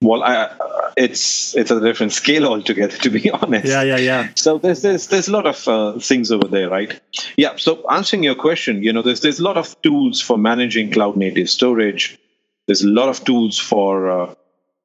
well, 0.00 0.22
I, 0.22 0.56
it's 0.96 1.54
it's 1.54 1.70
a 1.70 1.80
different 1.80 2.12
scale 2.14 2.46
altogether, 2.46 2.96
to 2.96 3.10
be 3.10 3.30
honest. 3.38 3.66
Yeah, 3.66 3.82
yeah, 3.82 3.98
yeah. 3.98 4.28
So 4.36 4.56
there's 4.56 4.80
there's 4.80 5.08
there's 5.08 5.28
a 5.28 5.32
lot 5.32 5.46
of 5.46 5.68
uh, 5.68 5.98
things 5.98 6.32
over 6.32 6.48
there, 6.48 6.70
right? 6.70 6.98
Yeah. 7.36 7.56
So 7.56 7.86
answering 7.90 8.22
your 8.22 8.36
question, 8.36 8.82
you 8.82 8.94
know, 8.94 9.02
there's 9.02 9.20
there's 9.20 9.38
a 9.38 9.44
lot 9.44 9.58
of 9.58 9.76
tools 9.82 10.22
for 10.22 10.38
managing 10.38 10.92
cloud 10.92 11.18
native 11.18 11.50
storage. 11.50 12.18
There's 12.66 12.82
a 12.82 12.88
lot 12.88 13.10
of 13.10 13.22
tools 13.22 13.58
for 13.58 14.10
uh, 14.10 14.34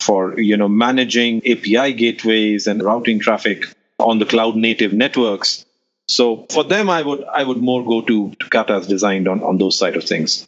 for 0.01 0.37
you 0.37 0.57
know 0.57 0.67
managing 0.67 1.37
API 1.49 1.93
gateways 1.93 2.67
and 2.67 2.83
routing 2.83 3.19
traffic 3.19 3.63
on 3.99 4.19
the 4.19 4.25
cloud 4.25 4.55
native 4.55 4.93
networks. 4.93 5.65
So 6.07 6.45
for 6.49 6.63
them, 6.63 6.89
I 6.89 7.01
would 7.01 7.23
I 7.25 7.43
would 7.43 7.57
more 7.57 7.83
go 7.83 8.01
to, 8.01 8.31
to 8.31 8.45
Kata's 8.49 8.87
designed 8.87 9.27
on, 9.27 9.41
on 9.41 9.57
those 9.57 9.77
side 9.77 9.95
of 9.95 10.03
things. 10.03 10.47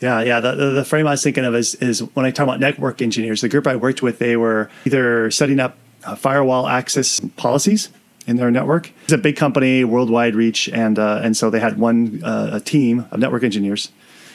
Yeah, 0.00 0.20
yeah. 0.22 0.40
The, 0.40 0.54
the, 0.54 0.84
frame 0.84 1.06
I 1.06 1.12
was 1.12 1.22
thinking 1.22 1.44
of 1.44 1.54
is 1.54 1.74
is 1.76 2.00
when 2.14 2.26
I 2.26 2.30
talk 2.30 2.44
about 2.44 2.60
network 2.60 3.00
engineers, 3.00 3.40
the 3.40 3.48
group 3.48 3.66
I 3.66 3.76
worked 3.76 4.02
with, 4.02 4.18
they 4.18 4.36
were 4.36 4.68
either 4.84 5.30
setting 5.30 5.60
up 5.60 5.78
uh, 6.04 6.14
firewall 6.14 6.66
access 6.66 7.20
policies 7.36 7.88
in 8.26 8.36
their 8.36 8.50
network. 8.50 8.90
It's 9.04 9.12
a 9.12 9.18
big 9.18 9.36
company, 9.36 9.84
worldwide 9.84 10.34
reach, 10.34 10.68
and 10.68 10.98
uh, 10.98 11.20
and 11.22 11.36
so 11.36 11.48
they 11.48 11.60
had 11.60 11.78
one 11.78 12.22
uh, 12.22 12.50
a 12.54 12.60
team 12.60 13.06
of 13.10 13.20
network 13.20 13.44
engineers. 13.44 13.90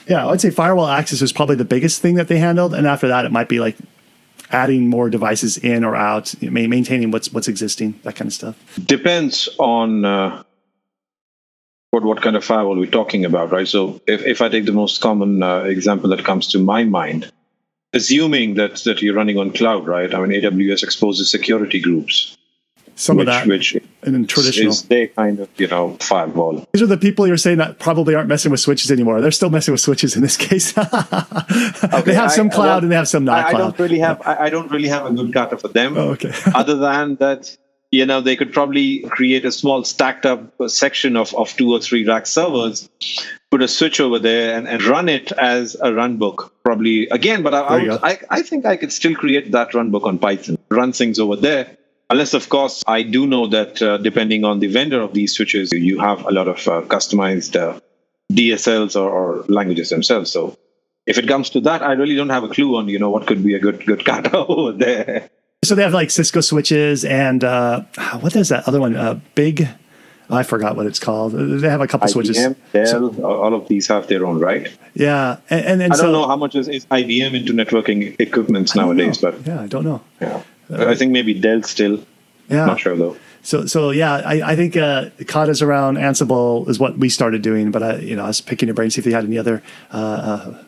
Yeah, 0.08 0.28
I'd 0.28 0.42
say 0.42 0.50
firewall 0.50 0.88
access 0.88 1.22
was 1.22 1.32
probably 1.32 1.56
the 1.56 1.66
biggest 1.66 2.02
thing 2.02 2.16
that 2.16 2.28
they 2.28 2.40
handled, 2.40 2.74
and 2.74 2.88
after 2.88 3.08
that, 3.10 3.26
it 3.26 3.32
might 3.32 3.50
be 3.50 3.60
like 3.60 3.76
adding 4.52 4.88
more 4.88 5.10
devices 5.10 5.58
in 5.58 5.84
or 5.84 5.96
out, 5.96 6.34
maintaining 6.42 7.12
what's 7.12 7.32
what's 7.32 7.48
existing, 7.48 8.00
that 8.04 8.16
kind 8.16 8.28
of 8.28 8.34
stuff? 8.34 8.80
Depends 8.86 9.50
on 9.60 10.06
uh, 10.06 10.44
what 11.92 12.04
what 12.04 12.22
kind 12.22 12.36
of 12.36 12.44
firewall 12.44 12.78
we're 12.78 12.90
talking 12.90 13.26
about, 13.26 13.52
right? 13.52 13.68
So 13.68 14.02
if, 14.08 14.22
if 14.26 14.42
I 14.42 14.50
take 14.50 14.66
the 14.66 14.72
most 14.72 15.02
common 15.02 15.44
uh, 15.44 15.64
example 15.64 16.10
that 16.10 16.24
comes 16.24 16.48
to 16.50 16.60
my 16.60 16.84
mind, 16.84 17.32
assuming 17.94 18.56
that 18.56 18.76
that 18.86 19.02
you're 19.02 19.16
running 19.16 19.38
on 19.38 19.52
cloud, 19.52 19.88
right? 19.88 20.14
I 20.14 20.26
mean, 20.26 20.42
AWS 20.42 20.84
exposes 20.84 21.30
security 21.32 21.80
groups. 21.80 22.38
Some 22.96 23.18
which, 23.18 23.28
of 23.28 23.34
that. 23.34 23.48
Which 23.48 23.76
and 24.04 24.16
then 24.16 24.26
traditional. 24.26 24.74
their 24.88 25.08
kind 25.08 25.40
of 25.40 25.50
you 25.58 25.68
know 25.68 25.98
firewall. 26.00 26.66
These 26.74 26.82
are 26.82 26.88
the 26.88 26.98
people 26.98 27.28
you're 27.28 27.38
saying 27.38 27.58
that 27.58 27.80
probably 27.80 28.16
aren't 28.16 28.30
messing 28.30 28.52
with 28.52 28.60
switches 28.60 28.92
anymore. 28.92 29.22
They're 29.22 29.32
still 29.32 29.50
messing 29.50 29.72
with 29.72 29.82
switches 29.82 30.16
in 30.16 30.22
this 30.22 30.38
case. 30.38 30.72
they 30.74 32.14
have 32.14 32.32
some 32.32 32.50
cloud 32.50 32.66
well, 32.66 32.78
and 32.80 32.92
they 32.92 32.96
have 32.96 33.08
some 33.08 33.26
not 33.26 33.46
I, 33.46 33.50
I 33.50 33.54
don't 33.54 33.80
really 33.80 34.00
have 34.00 34.22
I, 34.26 34.46
I 34.46 34.50
don't 34.50 34.72
really 34.72 34.88
have 34.88 35.06
a 35.06 35.12
good 35.12 35.34
kata 35.34 35.58
for 35.58 35.68
them. 35.68 35.98
Oh, 35.98 36.12
okay. 36.12 36.34
other 36.56 36.76
than 36.76 37.16
that, 37.16 37.56
you 37.92 38.06
know, 38.06 38.22
they 38.22 38.36
could 38.36 38.54
probably 38.54 39.00
create 39.10 39.46
a 39.46 39.52
small 39.52 39.84
stacked 39.84 40.26
up 40.26 40.54
section 40.68 41.18
of, 41.18 41.34
of 41.36 41.56
two 41.56 41.72
or 41.72 41.80
three 41.80 42.06
rack 42.08 42.28
servers, 42.28 42.88
put 43.50 43.62
a 43.62 43.68
switch 43.68 44.00
over 44.00 44.20
there 44.20 44.56
and, 44.56 44.68
and 44.68 44.84
run 44.84 45.10
it 45.10 45.32
as 45.34 45.76
a 45.82 45.94
run 45.94 46.18
book. 46.18 46.54
Probably 46.64 47.08
again, 47.10 47.42
but 47.42 47.54
I, 47.56 47.62
I, 47.62 47.70
There 47.70 47.80
you 47.86 47.92
would- 47.92 48.02
go. 48.02 48.08
I, 48.08 48.20
I 48.30 48.42
think 48.44 48.66
I 48.66 48.78
could 48.78 48.94
still 48.94 49.16
create 49.16 49.52
that 49.52 49.74
run 49.74 49.90
book 49.92 50.04
on 50.04 50.20
Python, 50.20 50.58
run 50.70 50.94
things 50.94 51.20
over 51.20 51.36
there. 51.36 51.76
Unless, 52.12 52.34
of 52.34 52.50
course, 52.50 52.84
I 52.88 53.04
do 53.04 53.28
know 53.28 53.46
that 53.48 53.82
uh, 53.82 53.98
depending 53.98 54.44
on 54.44 54.60
the 54.60 54.68
vendor 54.68 55.00
of 55.00 55.14
these 55.14 55.36
switches, 55.36 55.72
you 55.72 56.00
have 56.00 56.26
a 56.26 56.32
lot 56.32 56.48
of 56.48 56.68
uh, 56.68 56.82
customized 56.82 57.56
uh, 57.56 57.80
DSLs 58.34 59.00
or, 59.00 59.10
or 59.10 59.44
languages 59.48 59.90
themselves. 59.90 60.32
So 60.32 60.58
if 61.06 61.20
it 61.20 61.28
comes 61.28 61.52
to 61.52 61.62
that, 61.62 61.84
I 61.84 61.94
really 61.94 62.16
don't 62.16 62.30
have 62.30 62.44
a 62.44 62.50
clue 62.50 62.76
on 62.78 62.88
you 62.90 62.98
know 62.98 63.12
what 63.12 63.28
could 63.28 63.44
be 63.44 63.54
a 63.54 63.60
good 63.60 63.86
good 63.86 64.06
kata 64.06 64.38
over 64.48 64.72
there. 64.72 65.30
So 65.64 65.76
they 65.76 65.84
have 65.84 65.94
like 65.94 66.10
Cisco 66.10 66.42
switches 66.42 67.06
and 67.06 67.44
uh, 67.44 67.82
what 68.22 68.36
is 68.36 68.50
that 68.50 68.68
other 68.68 68.80
one? 68.80 68.96
Uh, 68.96 69.20
big. 69.36 69.68
I 70.32 70.44
forgot 70.44 70.76
what 70.76 70.86
it's 70.86 71.00
called. 71.00 71.32
They 71.34 71.70
have 71.70 71.82
a 71.82 71.88
couple 71.88 72.08
switches. 72.08 72.38
IBM, 72.38 72.56
Dell, 72.72 73.26
all 73.26 73.56
of 73.56 73.68
these 73.68 73.88
have 73.88 74.06
their 74.06 74.28
own, 74.28 74.40
right? 74.40 74.72
Yeah, 74.94 75.38
and 75.50 75.66
and, 75.66 75.82
and 75.82 75.94
I 75.94 75.96
so 75.96 76.04
don't 76.04 76.12
know 76.12 76.28
how 76.28 76.36
much 76.36 76.54
is, 76.54 76.68
is 76.68 76.86
IBM 76.86 77.34
into 77.34 77.52
networking 77.52 78.16
equipments 78.20 78.76
nowadays, 78.76 79.18
but 79.18 79.44
yeah, 79.46 79.62
I 79.62 79.68
don't 79.68 79.84
know. 79.84 80.02
yeah. 80.22 80.44
I 80.72 80.96
think 80.96 81.12
maybe 81.12 81.34
Dell 81.34 81.64
still. 81.64 82.04
Yeah, 82.50 82.66
Not 82.66 82.80
sure 82.80 82.96
though. 82.96 83.16
So, 83.42 83.66
so 83.66 83.92
yeah, 83.92 84.16
I, 84.16 84.52
I 84.52 84.56
think 84.56 84.76
uh, 84.76 85.10
Kata's 85.20 85.62
around 85.62 85.98
Ansible 85.98 86.68
is 86.68 86.80
what 86.80 86.98
we 86.98 87.10
started 87.10 87.42
doing, 87.42 87.72
but 87.72 87.82
I, 87.82 87.96
you 87.98 88.16
know, 88.16 88.26
I 88.26 88.28
was 88.28 88.42
picking 88.42 88.68
your 88.68 88.76
brain 88.76 88.90
to 88.90 88.94
see 88.94 89.00
if 89.00 89.06
you 89.06 89.14
had 89.14 89.24
any 89.24 89.38
other 89.38 89.64
uh, 89.94 89.98
uh, 89.98 90.64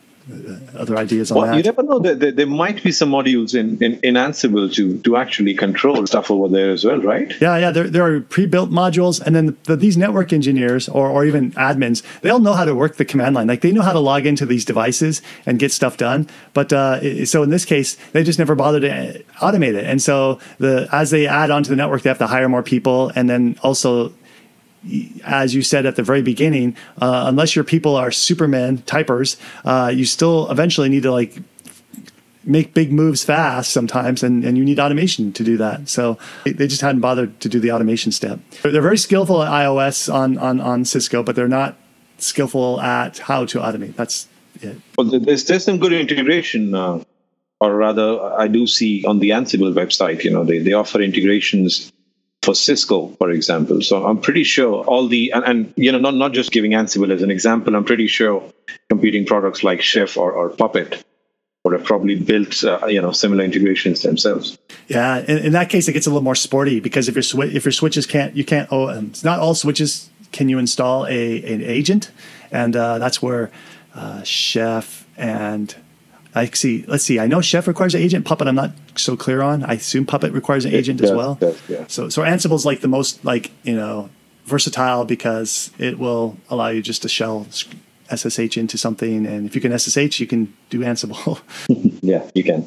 other 0.76 0.96
ideas 0.96 1.30
on 1.30 1.38
Well, 1.38 1.56
you 1.56 1.62
that. 1.62 1.76
never 1.76 1.82
know. 1.82 1.98
There, 1.98 2.14
there, 2.14 2.32
there 2.32 2.46
might 2.46 2.82
be 2.82 2.92
some 2.92 3.10
modules 3.10 3.54
in, 3.58 3.82
in, 3.82 3.98
in 4.02 4.14
Ansible 4.14 4.72
to, 4.74 4.98
to 4.98 5.16
actually 5.16 5.54
control 5.54 6.06
stuff 6.06 6.30
over 6.30 6.48
there 6.48 6.70
as 6.70 6.84
well, 6.84 6.98
right? 7.00 7.32
Yeah, 7.40 7.56
yeah, 7.56 7.70
there, 7.70 7.88
there 7.88 8.04
are 8.06 8.20
pre-built 8.20 8.70
modules, 8.70 9.20
and 9.20 9.34
then 9.34 9.56
the, 9.64 9.76
these 9.76 9.96
network 9.96 10.32
engineers 10.32 10.88
or, 10.88 11.08
or 11.08 11.24
even 11.24 11.52
admins, 11.52 12.02
they 12.20 12.30
all 12.30 12.38
know 12.40 12.52
how 12.52 12.64
to 12.64 12.74
work 12.74 12.96
the 12.96 13.04
command 13.04 13.34
line. 13.34 13.46
Like 13.46 13.60
they 13.60 13.72
know 13.72 13.82
how 13.82 13.92
to 13.92 14.00
log 14.00 14.26
into 14.26 14.46
these 14.46 14.64
devices 14.64 15.22
and 15.46 15.58
get 15.58 15.72
stuff 15.72 15.96
done. 15.96 16.28
But 16.54 16.72
uh, 16.72 17.24
so 17.26 17.42
in 17.42 17.50
this 17.50 17.64
case, 17.64 17.96
they 18.12 18.22
just 18.22 18.38
never 18.38 18.54
bothered 18.54 18.82
to 18.82 18.90
uh, 18.90 19.12
automate 19.40 19.74
it. 19.74 19.84
And 19.84 20.00
so 20.00 20.38
the 20.58 20.88
as 20.92 21.10
they 21.10 21.26
add 21.26 21.50
onto 21.50 21.70
the 21.70 21.76
network, 21.76 22.02
they 22.02 22.10
have 22.10 22.18
to 22.18 22.26
hire 22.26 22.48
more 22.48 22.62
people, 22.62 23.10
and 23.14 23.28
then 23.28 23.56
also 23.62 24.12
as 25.24 25.54
you 25.54 25.62
said 25.62 25.86
at 25.86 25.96
the 25.96 26.02
very 26.02 26.22
beginning, 26.22 26.76
uh, 27.00 27.24
unless 27.26 27.54
your 27.54 27.64
people 27.64 27.96
are 27.96 28.10
Superman 28.10 28.78
typers, 28.78 29.36
uh, 29.64 29.88
you 29.88 30.04
still 30.04 30.50
eventually 30.50 30.88
need 30.88 31.04
to 31.04 31.12
like 31.12 31.38
make 32.44 32.74
big 32.74 32.92
moves 32.92 33.24
fast 33.24 33.70
sometimes, 33.70 34.22
and, 34.22 34.44
and 34.44 34.58
you 34.58 34.64
need 34.64 34.80
automation 34.80 35.32
to 35.32 35.44
do 35.44 35.56
that. 35.56 35.88
So 35.88 36.18
they, 36.44 36.66
just 36.66 36.80
hadn't 36.80 37.00
bothered 37.00 37.38
to 37.40 37.48
do 37.48 37.60
the 37.60 37.70
automation 37.70 38.12
step. 38.12 38.40
They're, 38.62 38.72
they're 38.72 38.82
very 38.82 38.98
skillful 38.98 39.42
at 39.42 39.50
IOS 39.50 40.12
on, 40.12 40.38
on, 40.38 40.60
on 40.60 40.84
Cisco, 40.84 41.22
but 41.22 41.36
they're 41.36 41.48
not 41.48 41.76
skillful 42.18 42.80
at 42.80 43.18
how 43.18 43.44
to 43.46 43.58
automate. 43.58 43.94
That's 43.94 44.28
it. 44.60 44.76
Well, 44.98 45.06
there's, 45.06 45.44
there's 45.44 45.64
some 45.64 45.78
good 45.78 45.92
integration, 45.92 46.74
uh, 46.74 47.04
or 47.60 47.76
rather, 47.76 48.20
I 48.20 48.48
do 48.48 48.66
see 48.66 49.04
on 49.04 49.20
the 49.20 49.30
Ansible 49.30 49.72
website, 49.72 50.24
you 50.24 50.30
know, 50.30 50.44
they, 50.44 50.58
they 50.58 50.72
offer 50.72 51.00
integrations 51.00 51.92
for 52.42 52.54
Cisco, 52.54 53.08
for 53.18 53.30
example. 53.30 53.80
So 53.82 54.04
I'm 54.04 54.20
pretty 54.20 54.44
sure 54.44 54.84
all 54.84 55.08
the, 55.08 55.32
and, 55.32 55.44
and 55.44 55.74
you 55.76 55.92
know, 55.92 55.98
not, 55.98 56.14
not 56.14 56.32
just 56.32 56.50
giving 56.50 56.72
Ansible 56.72 57.10
as 57.10 57.22
an 57.22 57.30
example, 57.30 57.76
I'm 57.76 57.84
pretty 57.84 58.08
sure 58.08 58.42
competing 58.88 59.24
products 59.24 59.62
like 59.62 59.80
Chef 59.80 60.16
or, 60.16 60.32
or 60.32 60.50
Puppet 60.50 61.04
would 61.64 61.74
have 61.74 61.84
probably 61.84 62.16
built, 62.16 62.64
uh, 62.64 62.86
you 62.86 63.00
know, 63.00 63.12
similar 63.12 63.44
integrations 63.44 64.02
themselves. 64.02 64.58
Yeah, 64.88 65.18
in, 65.20 65.38
in 65.38 65.52
that 65.52 65.70
case, 65.70 65.86
it 65.86 65.92
gets 65.92 66.06
a 66.06 66.10
little 66.10 66.24
more 66.24 66.34
sporty 66.34 66.80
because 66.80 67.08
if 67.08 67.14
your 67.14 67.22
swi- 67.22 67.54
if 67.54 67.64
your 67.64 67.72
switches 67.72 68.04
can't, 68.04 68.34
you 68.36 68.44
can't. 68.44 68.68
Oh, 68.72 68.88
it's 68.88 69.22
not 69.22 69.38
all 69.38 69.54
switches 69.54 70.10
can 70.32 70.48
you 70.48 70.58
install 70.58 71.06
a 71.06 71.54
an 71.54 71.62
agent, 71.62 72.10
and 72.50 72.74
uh, 72.74 72.98
that's 72.98 73.22
where 73.22 73.52
uh, 73.94 74.24
Chef 74.24 75.06
and 75.16 75.76
I 76.34 76.46
see. 76.46 76.84
Let's 76.88 77.04
see. 77.04 77.20
I 77.20 77.26
know 77.26 77.40
Chef 77.40 77.66
requires 77.68 77.94
an 77.94 78.00
agent. 78.00 78.24
Puppet, 78.24 78.48
I'm 78.48 78.54
not 78.54 78.72
so 78.96 79.16
clear 79.16 79.42
on. 79.42 79.62
I 79.64 79.74
assume 79.74 80.06
Puppet 80.06 80.32
requires 80.32 80.64
an 80.64 80.72
agent 80.72 81.02
as 81.02 81.12
well. 81.12 81.34
does, 81.34 81.60
yeah. 81.68 81.84
So 81.88 82.08
so 82.08 82.22
Ansible's 82.22 82.64
like 82.64 82.80
the 82.80 82.88
most 82.88 83.24
like 83.24 83.50
you 83.64 83.76
know 83.76 84.08
versatile 84.46 85.04
because 85.04 85.70
it 85.78 85.98
will 85.98 86.36
allow 86.48 86.68
you 86.68 86.82
just 86.82 87.02
to 87.02 87.08
shell 87.08 87.46
SSH 88.14 88.56
into 88.56 88.78
something, 88.78 89.26
and 89.26 89.46
if 89.46 89.54
you 89.54 89.60
can 89.60 89.78
SSH, 89.78 90.20
you 90.20 90.26
can 90.26 90.54
do 90.70 90.80
Ansible. 90.80 91.40
Yeah, 92.04 92.28
you 92.34 92.42
can. 92.42 92.66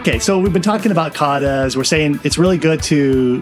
Okay, 0.00 0.18
so 0.18 0.40
we've 0.40 0.52
been 0.52 0.62
talking 0.62 0.90
about 0.90 1.14
katas. 1.14 1.76
We're 1.76 1.84
saying 1.84 2.18
it's 2.24 2.38
really 2.38 2.58
good 2.58 2.82
to 2.84 3.40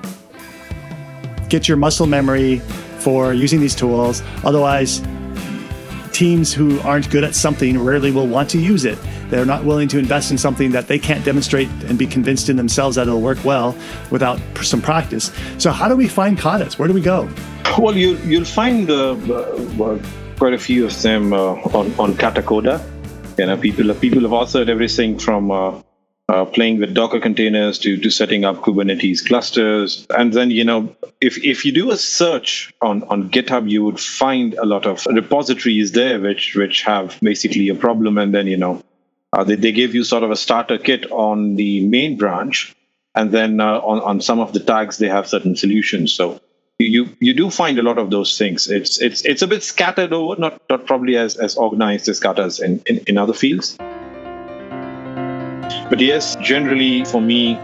get 1.49 1.69
your 1.69 1.79
muscle 1.79 2.07
memory 2.07 2.61
using 3.35 3.61
these 3.61 3.75
tools. 3.75 4.23
Otherwise, 4.45 5.03
teams 6.13 6.53
who 6.53 6.81
aren't 6.81 7.09
good 7.11 7.23
at 7.23 7.35
something 7.35 7.79
rarely 7.79 8.11
will 8.11 8.27
want 8.27 8.51
to 8.51 8.59
use 8.59 8.85
it. 8.85 8.99
They're 9.31 9.47
not 9.47 9.65
willing 9.65 9.89
to 9.89 9.99
invest 9.99 10.31
in 10.31 10.39
something 10.39 10.73
that 10.73 10.89
they 10.89 10.99
can't 10.99 11.25
demonstrate 11.25 11.69
and 11.87 11.99
be 11.99 12.07
convinced 12.07 12.49
in 12.49 12.57
themselves 12.57 12.97
that 12.97 13.07
it'll 13.07 13.21
work 13.21 13.45
well 13.45 13.77
without 14.11 14.41
some 14.63 14.81
practice. 14.81 15.31
So, 15.59 15.71
how 15.71 15.87
do 15.89 15.97
we 15.97 16.09
find 16.09 16.37
katas? 16.39 16.79
Where 16.79 16.89
do 16.89 16.95
we 16.95 17.01
go? 17.01 17.29
Well, 17.79 17.97
you, 17.97 18.17
you'll 18.19 18.45
find 18.45 18.91
uh, 18.91 19.13
uh, 19.13 19.99
quite 20.37 20.55
a 20.55 20.59
few 20.59 20.87
of 20.87 21.03
them 21.03 21.33
uh, 21.33 21.55
on, 21.79 21.93
on 21.99 22.15
Katacoda. 22.15 22.83
You 23.39 23.47
know, 23.47 23.57
people, 23.57 23.95
people 23.95 24.23
have 24.23 24.33
authored 24.33 24.69
everything 24.69 25.19
from 25.19 25.85
uh, 26.29 26.45
playing 26.45 26.79
with 26.79 26.95
Docker 26.95 27.21
containers 27.21 27.79
to, 27.79 27.97
to 27.97 28.11
setting 28.11 28.45
up 28.45 28.57
Kubernetes 28.57 29.27
clusters. 29.27 30.07
And 30.17 30.33
then, 30.33 30.51
you 30.51 30.65
know, 30.65 30.95
if, 31.21 31.43
if 31.43 31.65
you 31.65 31.73
do 31.73 31.91
a 31.91 31.97
search 31.97 32.75
on, 32.83 33.03
on 33.05 33.31
GitHub, 33.31 33.71
you 33.71 33.83
would 33.85 33.99
find 33.99 34.55
a 34.55 34.67
lot 34.67 34.87
of 34.87 35.07
repositories 35.07 35.93
there 35.93 36.21
which, 36.21 36.55
which 36.55 36.83
have 36.83 37.19
basically 37.23 37.69
a 37.71 37.75
problem. 37.75 38.19
And 38.19 38.35
then, 38.35 38.47
you 38.47 38.59
know, 38.59 38.83
uh, 39.33 39.45
they, 39.45 39.55
they 39.55 39.73
give 39.73 39.95
you 39.95 40.05
sort 40.05 40.23
of 40.23 40.31
a 40.31 40.37
starter 40.37 40.79
kit 40.79 41.11
on 41.11 41.57
the 41.57 41.87
main 41.87 42.17
branch. 42.17 42.75
And 43.15 43.33
then 43.33 43.61
uh, 43.61 43.79
on, 43.79 44.01
on 44.01 44.21
some 44.21 44.39
of 44.39 44.53
the 44.53 44.61
tags, 44.61 44.99
they 44.99 45.09
have 45.09 45.27
certain 45.27 45.57
solutions. 45.57 46.13
So 46.13 46.41
you 46.79 47.09
you 47.19 47.35
do 47.35 47.51
find 47.51 47.77
a 47.79 47.83
lot 47.83 47.99
of 47.99 48.11
those 48.11 48.39
things. 48.39 48.69
It's 48.69 49.01
it's 49.01 49.25
it's 49.25 49.43
a 49.43 49.49
bit 49.49 49.65
scattered 49.65 50.13
over, 50.13 50.41
not 50.41 50.63
not 50.71 50.87
probably 50.87 51.17
as 51.17 51.37
as 51.37 51.57
organized 51.57 52.09
as 52.09 52.21
katas 52.21 52.63
in, 52.63 52.81
in, 52.87 53.03
in 53.09 53.19
other 53.19 53.33
fields. 53.33 53.77
But 55.89 56.01
yes, 56.01 56.37
generally 56.37 57.05
for 57.05 57.21
me, 57.21 57.55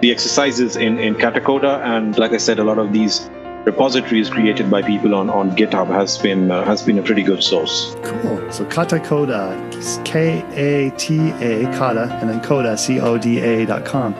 the 0.00 0.10
exercises 0.10 0.76
in 0.76 0.98
in 0.98 1.14
Katacoda 1.14 1.80
and 1.84 2.16
like 2.18 2.32
I 2.32 2.38
said, 2.38 2.58
a 2.58 2.64
lot 2.64 2.78
of 2.78 2.92
these 2.92 3.28
repositories 3.64 4.30
created 4.30 4.70
by 4.70 4.80
people 4.82 5.14
on, 5.14 5.28
on 5.28 5.50
GitHub 5.54 5.88
has 5.88 6.16
been 6.18 6.50
uh, 6.50 6.64
has 6.64 6.82
been 6.82 6.98
a 6.98 7.02
pretty 7.02 7.22
good 7.22 7.42
source. 7.42 7.94
Cool. 8.02 8.50
So 8.50 8.64
Kata 8.64 8.98
Coda, 9.00 9.70
K 10.04 10.42
A 10.54 10.90
T 10.96 11.30
A 11.40 11.64
Kata, 11.76 12.18
and 12.20 12.30
then 12.30 12.40
Coda, 12.40 12.76
C 12.78 13.00
O 13.00 13.18
D 13.18 13.40
A 13.40 13.66
dot 13.66 13.84
com. 13.84 14.14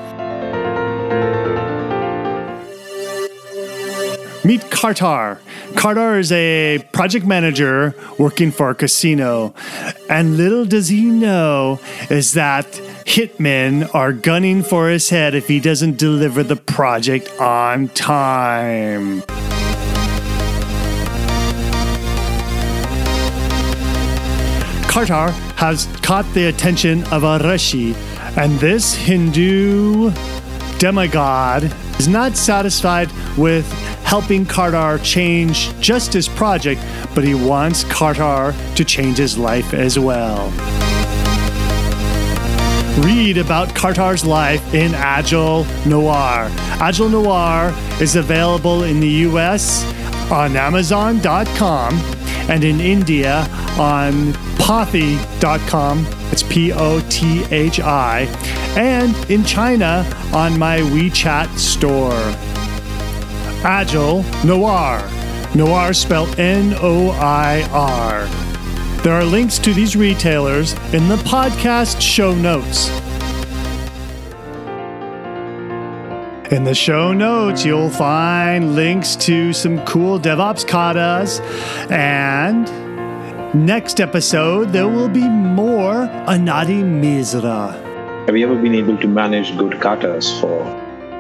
Meet 4.42 4.62
Kartar. 4.70 5.38
Kartar 5.74 6.18
is 6.18 6.32
a 6.32 6.78
project 6.92 7.26
manager 7.26 7.94
working 8.18 8.50
for 8.50 8.70
a 8.70 8.74
casino. 8.74 9.54
And 10.08 10.38
little 10.38 10.64
does 10.64 10.88
he 10.88 11.04
know 11.04 11.78
is 12.08 12.32
that 12.32 12.64
hitmen 13.04 13.94
are 13.94 14.14
gunning 14.14 14.62
for 14.62 14.88
his 14.88 15.10
head 15.10 15.34
if 15.34 15.46
he 15.46 15.60
doesn't 15.60 15.98
deliver 15.98 16.42
the 16.42 16.56
project 16.56 17.30
on 17.38 17.88
time. 17.88 19.20
Kartar 24.88 25.30
has 25.56 25.86
caught 26.02 26.24
the 26.32 26.46
attention 26.46 27.04
of 27.12 27.24
a 27.24 27.38
Rishi, 27.40 27.94
and 28.36 28.58
this 28.58 28.94
Hindu 28.94 30.10
demigod 30.78 31.64
is 31.98 32.08
not 32.08 32.36
satisfied 32.36 33.10
with 33.36 33.66
helping 34.10 34.44
Kartar 34.44 34.98
change 35.04 35.72
just 35.78 36.12
his 36.12 36.28
project, 36.28 36.80
but 37.14 37.22
he 37.22 37.32
wants 37.32 37.84
Kartar 37.84 38.52
to 38.74 38.84
change 38.84 39.18
his 39.18 39.38
life 39.38 39.72
as 39.72 40.00
well. 40.00 40.50
Read 43.04 43.38
about 43.38 43.68
Kartar's 43.68 44.24
life 44.24 44.74
in 44.74 44.96
Agile 44.96 45.64
Noir. 45.86 46.48
Agile 46.80 47.08
Noir 47.08 47.72
is 48.00 48.16
available 48.16 48.82
in 48.82 48.98
the 48.98 49.28
US 49.28 49.84
on 50.28 50.56
Amazon.com 50.56 51.94
and 52.50 52.64
in 52.64 52.80
India 52.80 53.46
on 53.78 54.32
Pothi.com. 54.58 56.04
It's 56.32 56.42
P 56.42 56.72
O 56.72 57.00
T 57.08 57.44
H 57.52 57.78
I. 57.78 58.22
and 58.76 59.14
in 59.30 59.44
China 59.44 60.04
on 60.32 60.58
my 60.58 60.78
WeChat 60.78 61.56
store. 61.56 62.59
Agile 63.64 64.22
Noir. 64.44 65.02
Noir 65.54 65.92
spelled 65.92 66.38
N 66.38 66.74
O 66.80 67.10
I 67.10 67.62
R. 67.72 68.26
There 69.02 69.12
are 69.12 69.24
links 69.24 69.58
to 69.60 69.74
these 69.74 69.96
retailers 69.96 70.72
in 70.94 71.08
the 71.08 71.16
podcast 71.16 72.00
show 72.00 72.34
notes. 72.34 72.88
In 76.52 76.64
the 76.64 76.74
show 76.74 77.12
notes, 77.12 77.64
you'll 77.64 77.90
find 77.90 78.74
links 78.74 79.14
to 79.16 79.52
some 79.52 79.84
cool 79.84 80.18
DevOps 80.18 80.64
katas. 80.66 81.40
And 81.90 82.66
next 83.54 84.00
episode, 84.00 84.72
there 84.72 84.88
will 84.88 85.08
be 85.08 85.28
more 85.28 86.08
Anadi 86.26 86.82
Misra. 86.82 87.72
Have 88.26 88.36
you 88.36 88.50
ever 88.50 88.60
been 88.60 88.74
able 88.74 88.96
to 88.98 89.06
manage 89.06 89.56
good 89.56 89.72
katas 89.74 90.40
for 90.40 90.62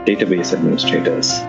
database 0.04 0.52
administrators? 0.52 1.40